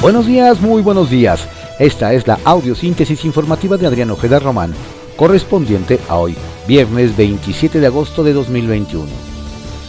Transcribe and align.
Buenos 0.00 0.26
días, 0.26 0.60
muy 0.60 0.80
buenos 0.80 1.10
días. 1.10 1.48
Esta 1.80 2.12
es 2.12 2.24
la 2.28 2.38
audiosíntesis 2.44 3.24
informativa 3.24 3.76
de 3.76 3.88
Adrián 3.88 4.12
Ojeda 4.12 4.38
Román, 4.38 4.72
correspondiente 5.16 5.98
a 6.08 6.18
hoy, 6.18 6.36
viernes 6.68 7.16
27 7.16 7.80
de 7.80 7.86
agosto 7.88 8.22
de 8.22 8.32
2021. 8.32 9.08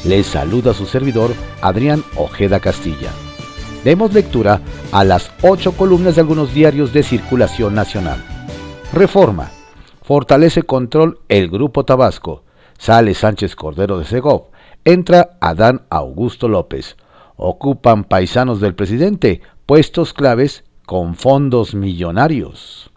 Les 0.05 0.25
saluda 0.25 0.73
su 0.73 0.87
servidor, 0.87 1.29
Adrián 1.61 2.03
Ojeda 2.15 2.59
Castilla. 2.59 3.11
Demos 3.83 4.11
lectura 4.11 4.61
a 4.91 5.03
las 5.03 5.31
ocho 5.43 5.73
columnas 5.73 6.15
de 6.15 6.21
algunos 6.21 6.55
diarios 6.55 6.91
de 6.91 7.03
circulación 7.03 7.75
nacional. 7.75 8.25
Reforma. 8.91 9.51
Fortalece 10.01 10.63
control 10.63 11.19
el 11.29 11.51
Grupo 11.51 11.85
Tabasco. 11.85 12.41
Sale 12.79 13.13
Sánchez 13.13 13.55
Cordero 13.55 13.99
de 13.99 14.05
Segov. 14.05 14.45
Entra 14.85 15.37
Adán 15.39 15.83
Augusto 15.91 16.47
López. 16.47 16.97
Ocupan 17.35 18.05
paisanos 18.05 18.59
del 18.59 18.73
presidente 18.73 19.41
puestos 19.69 20.15
claves 20.15 20.63
con 20.87 21.13
fondos 21.13 21.75
millonarios. 21.75 22.89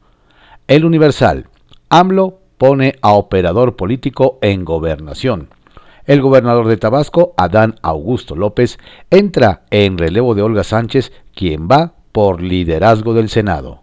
El 0.66 0.86
Universal. 0.86 1.48
AMLO 1.90 2.38
pone 2.56 2.94
a 3.02 3.12
operador 3.12 3.76
político 3.76 4.38
en 4.40 4.64
gobernación. 4.64 5.50
El 6.06 6.22
gobernador 6.22 6.68
de 6.68 6.78
Tabasco, 6.78 7.34
Adán 7.36 7.74
Augusto 7.82 8.36
López, 8.36 8.78
entra 9.10 9.66
en 9.68 9.98
relevo 9.98 10.34
de 10.34 10.40
Olga 10.40 10.64
Sánchez, 10.64 11.12
quien 11.34 11.68
va 11.70 11.92
por 12.10 12.40
liderazgo 12.40 13.12
del 13.12 13.28
Senado. 13.28 13.82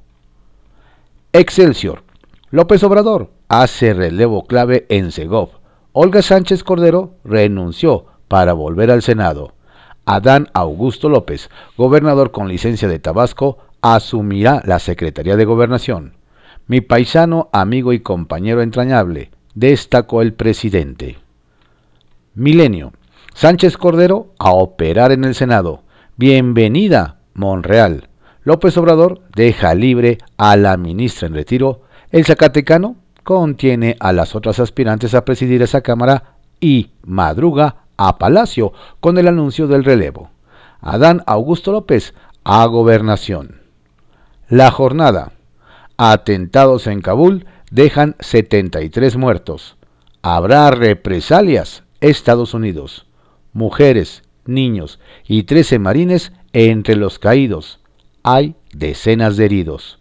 Excelsior. 1.31 2.01
López 2.49 2.81
Obrador 2.81 3.29
hace 3.49 3.93
relevo 3.93 4.47
clave 4.47 4.87
en 4.89 5.11
Segov. 5.11 5.49
Olga 5.91 6.23
Sánchez 6.23 6.63
Cordero 6.63 7.17
renunció 7.23 8.07
para 8.27 8.53
volver 8.53 8.89
al 8.89 9.03
Senado. 9.03 9.53
Adán 10.09 10.47
Augusto 10.53 11.07
López, 11.07 11.51
gobernador 11.77 12.31
con 12.31 12.47
licencia 12.47 12.87
de 12.87 12.97
Tabasco, 12.97 13.59
asumirá 13.81 14.59
la 14.65 14.79
Secretaría 14.79 15.35
de 15.35 15.45
Gobernación. 15.45 16.13
Mi 16.65 16.81
paisano, 16.81 17.47
amigo 17.53 17.93
y 17.93 17.99
compañero 17.99 18.63
entrañable, 18.63 19.29
destacó 19.53 20.23
el 20.23 20.33
presidente. 20.33 21.19
Milenio. 22.33 22.91
Sánchez 23.35 23.77
Cordero 23.77 24.33
a 24.39 24.49
operar 24.49 25.11
en 25.11 25.25
el 25.25 25.35
Senado. 25.35 25.83
Bienvenida, 26.17 27.19
Monreal. 27.35 28.09
López 28.43 28.75
Obrador 28.77 29.21
deja 29.35 29.75
libre 29.75 30.17
a 30.37 30.57
la 30.57 30.75
ministra 30.77 31.27
en 31.27 31.35
retiro. 31.35 31.83
El 32.09 32.25
Zacatecano 32.25 32.95
contiene 33.23 33.95
a 33.99 34.11
las 34.11 34.33
otras 34.33 34.59
aspirantes 34.59 35.13
a 35.13 35.23
presidir 35.23 35.61
esa 35.61 35.81
Cámara 35.81 36.37
y 36.59 36.93
madruga 37.03 37.78
a 37.99 38.17
Palacio 38.17 38.71
con 39.01 39.17
el 39.17 39.27
anuncio 39.27 39.67
del 39.67 39.83
relevo. 39.83 40.31
Adán 40.79 41.21
Augusto 41.27 41.73
López 41.73 42.13
a 42.45 42.65
gobernación. 42.65 43.61
La 44.47 44.71
jornada. 44.71 45.33
Atentados 45.97 46.87
en 46.87 47.01
Kabul 47.01 47.45
dejan 47.71 48.15
73 48.21 49.17
muertos. 49.17 49.75
Habrá 50.21 50.71
represalias. 50.71 51.83
Estados 51.99 52.53
Unidos. 52.53 53.05
Mujeres, 53.51 54.23
niños 54.45 55.01
y 55.27 55.43
13 55.43 55.79
marines 55.79 56.31
entre 56.53 56.95
los 56.95 57.19
caídos. 57.19 57.81
Hay 58.23 58.55
decenas 58.71 59.35
de 59.35 59.43
heridos. 59.43 59.99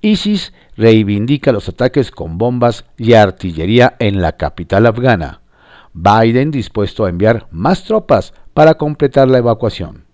ISIS 0.00 0.54
reivindica 0.78 1.52
los 1.52 1.68
ataques 1.68 2.10
con 2.10 2.38
bombas 2.38 2.86
y 2.96 3.12
artillería 3.12 3.96
en 3.98 4.22
la 4.22 4.38
capital 4.38 4.86
afgana. 4.86 5.42
Biden 5.94 6.50
dispuesto 6.50 7.04
a 7.04 7.08
enviar 7.08 7.46
más 7.52 7.84
tropas 7.84 8.34
para 8.52 8.74
completar 8.74 9.28
la 9.28 9.38
evacuación. 9.38 10.04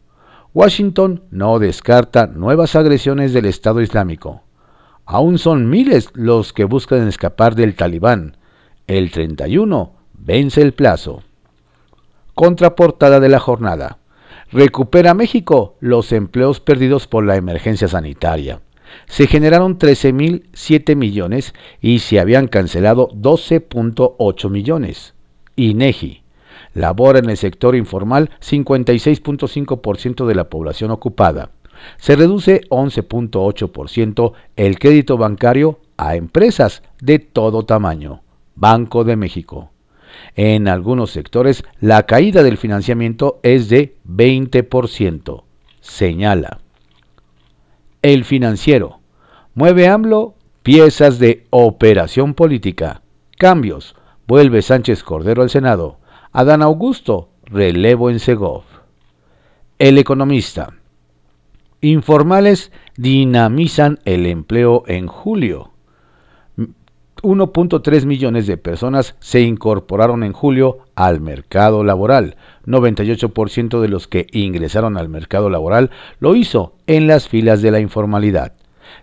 Washington 0.53 1.25
no 1.31 1.59
descarta 1.59 2.27
nuevas 2.27 2.77
agresiones 2.77 3.33
del 3.33 3.47
Estado 3.47 3.81
Islámico. 3.81 4.43
Aún 5.07 5.39
son 5.39 5.71
miles 5.71 6.11
los 6.13 6.53
que 6.53 6.65
buscan 6.65 7.09
escapar 7.09 7.55
del 7.55 7.75
talibán. 7.77 8.37
El 8.87 9.11
31 9.11 9.95
vence 10.13 10.61
el 10.61 10.75
plazo. 10.75 11.23
Contraportada 12.35 13.19
de 13.19 13.31
la 13.31 13.41
jornada. 13.41 13.99
Recupera 14.53 15.15
México 15.15 15.77
los 15.81 16.13
empleos 16.13 16.61
perdidos 16.61 17.07
por 17.07 17.25
la 17.25 17.37
emergencia 17.37 17.89
sanitaria. 17.89 18.61
Se 19.07 19.27
generaron 19.27 19.79
13.007 19.79 20.95
millones 20.95 21.55
y 21.81 22.01
se 22.01 22.21
habían 22.21 22.49
cancelado 22.49 23.09
12.8 23.13 24.51
millones. 24.51 25.15
INEGI. 25.57 26.23
Labora 26.75 27.19
en 27.19 27.31
el 27.31 27.37
sector 27.37 27.75
informal 27.75 28.31
56.5% 28.41 30.27
de 30.27 30.35
la 30.35 30.49
población 30.49 30.91
ocupada. 30.91 31.51
Se 31.97 32.17
reduce 32.17 32.63
11.8% 32.69 34.33
el 34.57 34.79
crédito 34.79 35.17
bancario 35.17 35.81
a 35.97 36.17
empresas 36.17 36.83
de 37.01 37.19
todo 37.19 37.65
tamaño. 37.65 38.23
Banco 38.55 39.05
de 39.05 39.17
México. 39.17 39.71
En 40.37 40.69
algunos 40.69 41.11
sectores 41.11 41.65
la 41.81 42.05
caída 42.05 42.43
del 42.43 42.59
financiamiento 42.59 43.41
es 43.43 43.69
de 43.69 43.97
20%, 44.09 45.45
señala. 45.81 46.61
El 48.03 48.25
financiero. 48.25 49.01
Mueve 49.55 49.89
AMLO 49.89 50.35
piezas 50.63 51.19
de 51.19 51.47
operación 51.51 52.35
política. 52.35 53.03
Cambios 53.39 53.97
Vuelve 54.31 54.63
Sánchez 54.63 55.03
Cordero 55.03 55.43
al 55.43 55.51
Senado. 55.51 55.99
Adán 56.31 56.63
Augusto, 56.63 57.31
relevo 57.47 58.11
en 58.11 58.21
Segov. 58.21 58.63
El 59.81 59.99
economista. 59.99 60.75
Informales 61.81 62.71
dinamizan 62.97 63.99
el 64.05 64.27
empleo 64.27 64.85
en 64.87 65.09
julio. 65.09 65.73
1.3 66.57 68.07
millones 68.07 68.47
de 68.47 68.57
personas 68.57 69.17
se 69.19 69.41
incorporaron 69.41 70.23
en 70.23 70.33
julio 70.33 70.79
al 70.95 71.21
mercado 71.21 71.83
laboral. 71.83 72.37
98% 72.67 73.81
de 73.81 73.89
los 73.89 74.07
que 74.07 74.29
ingresaron 74.31 74.97
al 74.97 75.09
mercado 75.09 75.51
laboral 75.51 75.91
lo 76.21 76.37
hizo 76.37 76.77
en 76.87 77.09
las 77.09 77.27
filas 77.27 77.63
de 77.63 77.73
la 77.73 77.81
informalidad. 77.81 78.60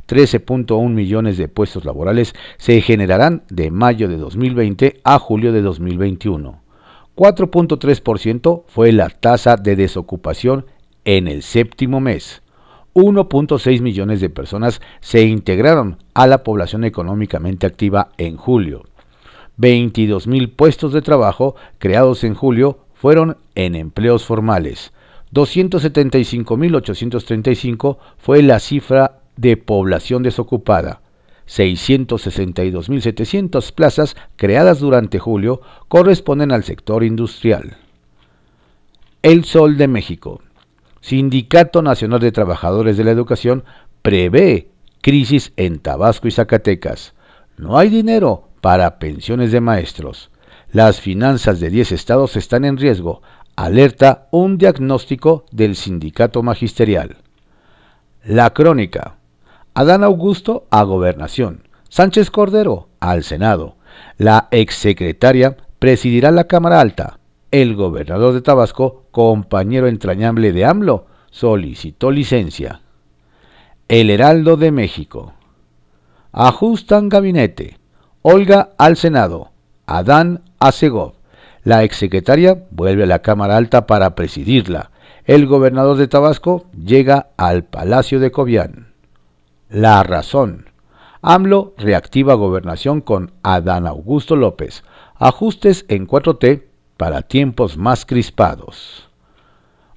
13.1 0.08 0.90
millones 0.90 1.38
de 1.38 1.48
puestos 1.48 1.86
laborales 1.86 2.34
se 2.58 2.81
generarán 2.81 3.44
de 3.50 3.72
mayo 3.72 4.08
de 4.08 4.18
2020 4.18 5.02
a 5.03 5.20
julio 5.20 5.52
de 5.52 5.62
2021. 5.62 6.62
4.3% 7.16 8.64
fue 8.68 8.92
la 8.92 9.09
tasa 9.09 9.58
de 9.58 9.75
desocupación 9.75 10.66
en 11.03 11.28
el 11.28 11.42
séptimo 11.42 12.00
mes. 12.00 12.42
1.6 12.94 13.81
millones 13.81 14.22
de 14.22 14.30
personas 14.30 14.81
se 15.02 15.24
integraron 15.24 15.98
a 16.14 16.28
la 16.28 16.44
población 16.44 16.84
económicamente 16.84 17.68
activa 17.68 18.09
en 18.18 18.38
julio. 18.38 18.84
22 19.58 20.28
mil 20.28 20.52
puestos 20.52 20.94
de 20.94 21.02
trabajo 21.02 21.56
creados 21.80 22.24
en 22.24 22.36
julio 22.36 22.86
fueron 22.94 23.38
en 23.56 23.75
empleos 23.75 24.24
formales. 24.25 24.94
275.835 25.34 27.98
fue 28.18 28.44
la 28.44 28.59
cifra 28.59 29.19
de 29.38 29.58
población 29.58 30.24
desocupada. 30.24 31.02
662.700 31.48 33.72
plazas 33.72 34.18
creadas 34.36 34.80
durante 34.80 35.20
julio 35.20 35.62
corresponden 35.88 36.52
al 36.52 36.66
sector 36.66 37.03
industrial. 37.03 37.78
El 39.24 39.46
Sol 39.46 39.78
de 39.78 39.88
México. 39.88 40.42
Sindicato 41.00 41.81
Nacional 41.81 42.20
de 42.20 42.34
Trabajadores 42.34 42.98
de 42.98 43.06
la 43.06 43.12
Educación 43.12 43.64
prevé 44.02 44.68
crisis 45.02 45.54
en 45.56 45.80
Tabasco 45.80 46.28
y 46.28 46.31
Zacatecas. 46.31 47.14
No 47.58 47.78
hay 47.78 47.90
dinero 47.90 48.50
para 48.62 49.00
pensiones 49.00 49.52
de 49.52 49.62
maestros. 49.62 50.30
Las 50.72 51.00
finanzas 51.00 51.59
de 51.59 51.69
10 51.69 51.94
estados 51.94 52.36
están 52.36 52.66
en 52.66 52.78
riesgo. 52.78 53.22
Alerta 53.56 54.28
un 54.31 54.57
diagnóstico 54.57 55.45
del 55.51 55.75
sindicato 55.75 56.44
magisterial. 56.44 57.18
La 58.24 58.54
crónica. 58.54 59.17
Adán 59.77 60.03
Augusto 60.03 60.65
a 60.71 60.81
gobernación, 60.81 61.68
Sánchez 61.88 62.31
Cordero 62.31 62.88
al 63.00 63.24
Senado. 63.24 63.75
La 64.18 64.47
exsecretaria 64.50 65.56
presidirá 65.77 66.31
la 66.31 66.45
Cámara 66.45 66.81
Alta. 66.81 67.19
El 67.51 67.75
gobernador 67.75 68.33
de 68.33 68.41
Tabasco, 68.41 69.03
compañero 69.12 69.85
entrañable 69.85 70.51
de 70.51 70.65
AMLO, 70.65 71.06
solicitó 71.29 72.09
licencia. 72.09 72.81
El 73.88 74.09
Heraldo 74.09 74.57
de 74.57 74.71
México. 74.71 75.33
Ajustan 76.31 77.07
gabinete. 77.07 77.77
Olga 78.23 78.69
al 78.80 78.97
Senado. 78.97 79.51
Adán 79.85 80.41
a 80.57 80.71
Segov. 80.71 81.13
La 81.63 81.83
exsecretaria 81.83 82.65
vuelve 82.71 83.03
a 83.03 83.06
la 83.06 83.19
Cámara 83.19 83.57
Alta 83.57 83.85
para 83.85 84.15
presidirla. 84.15 84.89
El 85.25 85.45
gobernador 85.45 85.97
de 85.97 86.07
Tabasco 86.07 86.65
llega 86.83 87.27
al 87.38 87.63
Palacio 87.63 88.19
de 88.19 88.31
Cobián. 88.31 88.87
La 89.69 90.02
razón. 90.04 90.69
AMLO 91.22 91.74
reactiva 91.78 92.36
gobernación 92.36 93.02
con 93.02 93.34
Adán 93.44 93.86
Augusto 93.86 94.38
López. 94.38 94.84
Ajustes 95.16 95.86
en 95.90 96.08
4T 96.08 96.64
para 96.96 97.24
tiempos 97.24 97.78
más 97.78 98.06
crispados. 98.06 99.10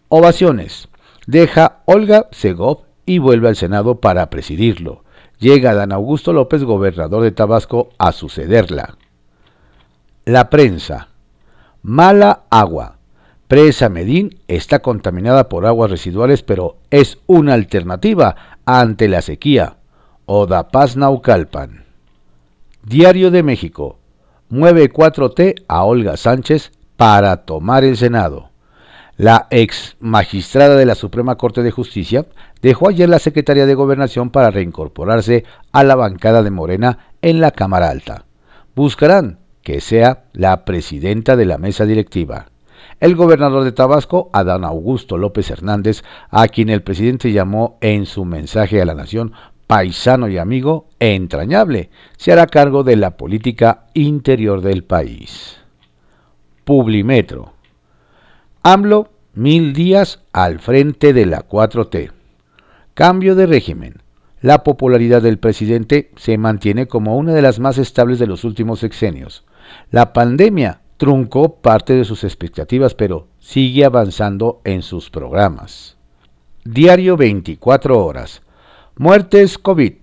Ovaciones. 0.09 0.89
Deja 1.27 1.83
Olga 1.85 2.27
Segov 2.33 2.83
y 3.07 3.19
vuelve 3.19 3.49
al 3.49 3.57
Senado 3.57 4.01
para 4.01 4.29
presidirlo. 4.29 5.05
Llega 5.39 5.75
Dan 5.75 5.93
Augusto 5.93 6.33
López, 6.33 6.65
gobernador 6.65 7.23
de 7.23 7.31
Tabasco, 7.31 7.91
a 7.97 8.11
sucederla. 8.11 8.97
La 10.25 10.51
prensa. 10.51 11.09
Mala 11.83 12.43
agua. 12.51 12.99
Presa 13.51 13.89
Medín 13.89 14.39
está 14.47 14.81
contaminada 14.81 15.49
por 15.49 15.67
aguas 15.67 15.91
residuales, 15.91 16.43
pero 16.43 16.77
es 16.91 17.19
una 17.27 17.55
alternativa 17.55 18.37
ante 18.65 19.09
la 19.09 19.23
sequía. 19.23 19.77
Oda 20.27 20.69
Paz 20.69 20.97
Naucalpan. 20.97 21.85
Diario 22.83 23.31
de 23.31 23.43
México. 23.43 23.99
Mueve 24.49 24.93
4T 24.93 25.65
a 25.69 25.85
Olga 25.85 26.17
Sánchez 26.17 26.73
para 26.97 27.45
tomar 27.45 27.85
el 27.85 27.97
Senado. 27.97 28.51
La 29.17 29.49
ex 29.51 29.97
magistrada 30.01 30.77
de 30.77 30.87
la 30.87 30.95
Suprema 30.95 31.37
Corte 31.37 31.63
de 31.63 31.71
Justicia 31.71 32.27
dejó 32.63 32.89
ayer 32.89 33.09
la 33.09 33.19
Secretaría 33.19 33.67
de 33.67 33.75
Gobernación 33.75 34.31
para 34.31 34.51
reincorporarse 34.51 35.45
a 35.73 35.85
la 35.85 35.95
bancada 35.95 36.43
de 36.43 36.51
Morena 36.51 36.99
en 37.23 37.41
la 37.41 37.51
Cámara 37.51 37.91
Alta. 37.91 38.25
Buscarán 38.75 39.39
que 39.63 39.81
sea 39.81 40.25
la 40.33 40.65
presidenta 40.65 41.37
de 41.37 41.45
la 41.45 41.59
mesa 41.59 41.85
directiva. 41.87 42.50
El 43.01 43.17
gobernador 43.17 43.65
de 43.65 43.73
Tabasco, 43.73 44.29
Adán 44.35 44.63
Augusto 44.63 45.17
López 45.17 45.51
Hernández, 45.51 46.05
a 46.29 46.47
quien 46.49 46.69
el 46.69 46.83
presidente 46.83 47.33
llamó 47.33 47.79
en 47.81 48.05
su 48.05 48.27
mensaje 48.27 48.81
a 48.81 48.85
la 48.85 48.95
nación 48.95 49.33
paisano 49.67 50.29
y 50.29 50.37
amigo 50.37 50.89
entrañable, 50.99 51.91
se 52.17 52.33
hará 52.33 52.47
cargo 52.47 52.83
de 52.83 52.97
la 52.97 53.17
política 53.17 53.87
interior 53.95 54.61
del 54.61 54.85
país. 54.85 55.59
Publimetro. 56.65 57.55
AMLO, 58.63 59.09
mil 59.33 59.73
días 59.73 60.21
al 60.33 60.59
frente 60.59 61.13
de 61.13 61.25
la 61.25 61.49
4T. 61.49 62.11
Cambio 62.95 63.35
de 63.35 63.47
régimen. 63.47 64.03
La 64.43 64.65
popularidad 64.65 65.23
del 65.23 65.39
presidente 65.39 66.11
se 66.17 66.37
mantiene 66.37 66.87
como 66.87 67.17
una 67.17 67.33
de 67.33 67.43
las 67.43 67.61
más 67.61 67.79
estables 67.79 68.19
de 68.19 68.27
los 68.27 68.45
últimos 68.45 68.81
sexenios. 68.81 69.45
La 69.91 70.13
pandemia 70.13 70.81
truncó 71.01 71.57
parte 71.63 71.95
de 71.95 72.05
sus 72.05 72.25
expectativas, 72.25 72.95
pero 72.95 73.27
sigue 73.39 73.87
avanzando 73.87 74.61
en 74.65 74.83
sus 74.83 75.09
programas. 75.09 75.97
Diario 76.63 77.17
24 77.17 78.05
horas. 78.05 78.43
Muertes 78.99 79.57
COVID. 79.57 79.95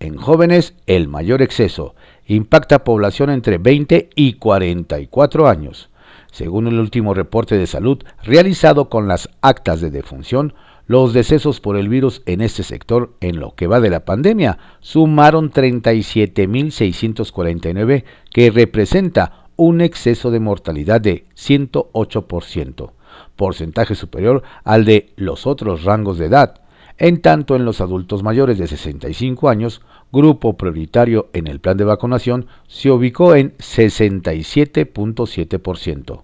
En 0.00 0.16
jóvenes, 0.16 0.74
el 0.88 1.06
mayor 1.06 1.40
exceso. 1.40 1.94
Impacta 2.26 2.82
población 2.82 3.30
entre 3.30 3.58
20 3.58 4.10
y 4.16 4.32
44 4.32 5.46
años. 5.46 5.88
Según 6.32 6.66
el 6.66 6.80
último 6.80 7.14
reporte 7.14 7.56
de 7.56 7.68
salud 7.68 8.02
realizado 8.24 8.88
con 8.88 9.06
las 9.06 9.28
actas 9.42 9.80
de 9.80 9.92
defunción, 9.92 10.54
los 10.88 11.12
decesos 11.12 11.60
por 11.60 11.76
el 11.76 11.88
virus 11.88 12.22
en 12.26 12.40
este 12.40 12.64
sector 12.64 13.14
en 13.20 13.38
lo 13.38 13.54
que 13.54 13.68
va 13.68 13.78
de 13.78 13.90
la 13.90 14.04
pandemia 14.04 14.58
sumaron 14.80 15.52
37.649, 15.52 18.02
que 18.32 18.50
representa 18.50 19.39
un 19.60 19.80
exceso 19.82 20.30
de 20.30 20.40
mortalidad 20.40 21.02
de 21.02 21.26
108%, 21.36 22.92
porcentaje 23.36 23.94
superior 23.94 24.42
al 24.64 24.86
de 24.86 25.12
los 25.16 25.46
otros 25.46 25.84
rangos 25.84 26.16
de 26.16 26.24
edad. 26.26 26.62
En 26.96 27.20
tanto, 27.20 27.56
en 27.56 27.66
los 27.66 27.82
adultos 27.82 28.22
mayores 28.22 28.56
de 28.56 28.66
65 28.66 29.50
años, 29.50 29.82
grupo 30.10 30.56
prioritario 30.56 31.28
en 31.34 31.46
el 31.46 31.60
plan 31.60 31.76
de 31.76 31.84
vacunación, 31.84 32.46
se 32.68 32.90
ubicó 32.90 33.34
en 33.34 33.54
67.7%. 33.58 36.22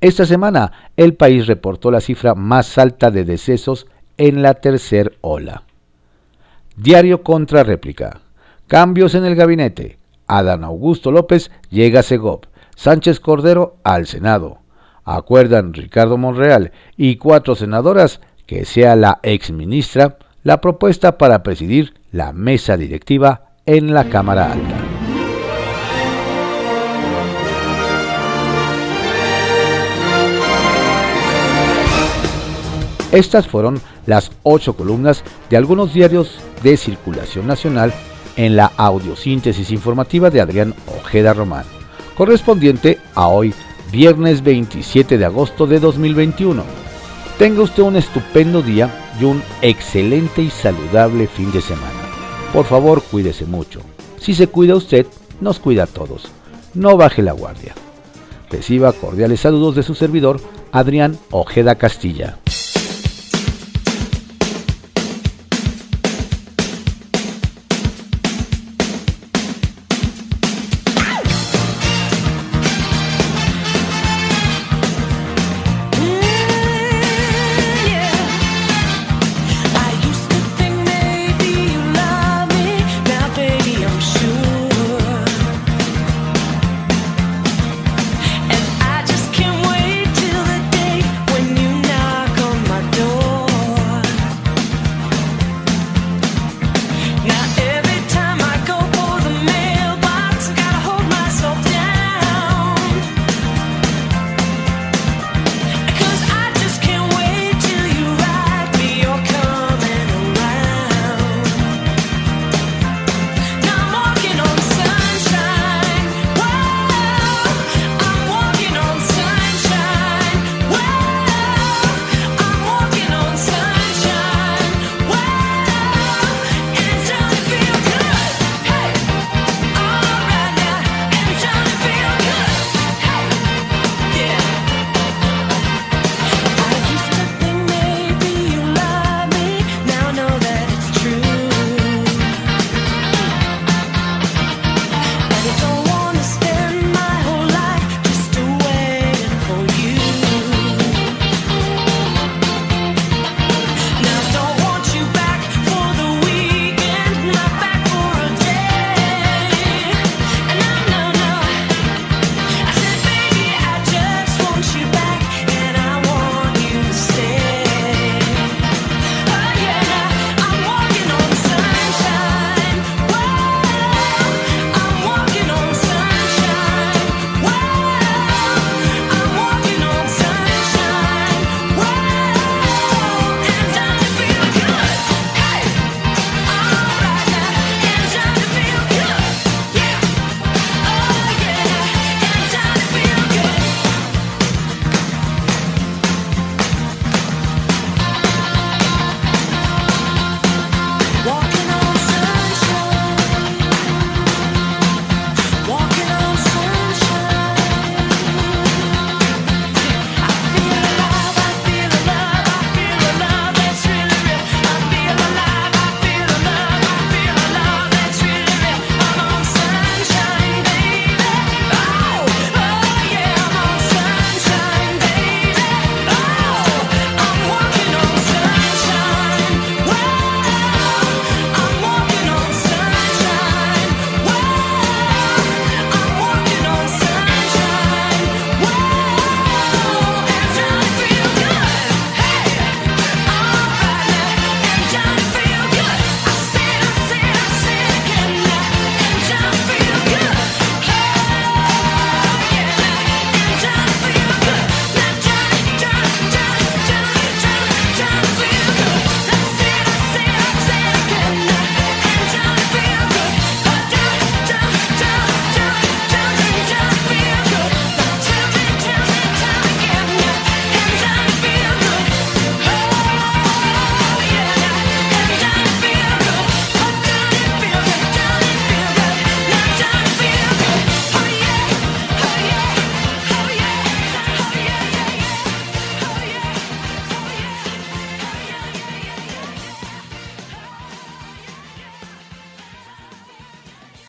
Esta 0.00 0.24
semana, 0.24 0.92
el 0.96 1.14
país 1.14 1.48
reportó 1.48 1.90
la 1.90 2.00
cifra 2.00 2.36
más 2.36 2.78
alta 2.78 3.10
de 3.10 3.24
decesos 3.24 3.88
en 4.18 4.40
la 4.40 4.54
tercera 4.54 5.10
ola. 5.20 5.64
Diario 6.76 7.24
contra 7.24 7.64
réplica. 7.64 8.20
Cambios 8.68 9.16
en 9.16 9.24
el 9.24 9.34
gabinete. 9.34 9.98
Adán 10.28 10.62
Augusto 10.62 11.10
López 11.10 11.50
llega 11.70 11.98
a 12.00 12.04
Segov. 12.04 12.42
Sánchez 12.78 13.18
Cordero 13.18 13.78
al 13.82 14.06
Senado. 14.06 14.60
Acuerdan 15.04 15.74
Ricardo 15.74 16.16
Monreal 16.16 16.70
y 16.96 17.16
cuatro 17.16 17.56
senadoras 17.56 18.20
que 18.46 18.64
sea 18.64 18.94
la 18.94 19.18
exministra 19.24 20.18
la 20.44 20.60
propuesta 20.60 21.18
para 21.18 21.42
presidir 21.42 21.94
la 22.12 22.32
mesa 22.32 22.76
directiva 22.76 23.50
en 23.66 23.92
la 23.92 24.08
Cámara 24.08 24.52
Alta. 24.52 24.76
Estas 33.10 33.48
fueron 33.48 33.80
las 34.06 34.30
ocho 34.44 34.76
columnas 34.76 35.24
de 35.50 35.56
algunos 35.56 35.92
diarios 35.94 36.38
de 36.62 36.76
circulación 36.76 37.48
nacional 37.48 37.92
en 38.36 38.54
la 38.54 38.70
audiosíntesis 38.76 39.72
informativa 39.72 40.30
de 40.30 40.40
Adrián 40.40 40.74
Ojeda 40.96 41.34
Román, 41.34 41.64
correspondiente 42.18 42.98
a 43.14 43.28
hoy, 43.28 43.54
viernes 43.92 44.42
27 44.42 45.18
de 45.18 45.24
agosto 45.24 45.68
de 45.68 45.78
2021. 45.78 46.64
Tenga 47.38 47.62
usted 47.62 47.84
un 47.84 47.94
estupendo 47.94 48.60
día 48.60 48.92
y 49.20 49.24
un 49.24 49.40
excelente 49.62 50.42
y 50.42 50.50
saludable 50.50 51.28
fin 51.28 51.52
de 51.52 51.60
semana. 51.60 51.86
Por 52.52 52.64
favor, 52.64 53.04
cuídese 53.04 53.46
mucho. 53.46 53.80
Si 54.18 54.34
se 54.34 54.48
cuida 54.48 54.74
usted, 54.74 55.06
nos 55.40 55.60
cuida 55.60 55.84
a 55.84 55.86
todos. 55.86 56.24
No 56.74 56.96
baje 56.96 57.22
la 57.22 57.32
guardia. 57.32 57.74
Reciba 58.50 58.92
cordiales 58.92 59.38
saludos 59.38 59.76
de 59.76 59.84
su 59.84 59.94
servidor, 59.94 60.40
Adrián 60.72 61.16
Ojeda 61.30 61.76
Castilla. 61.76 62.38